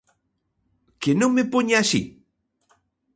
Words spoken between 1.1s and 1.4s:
non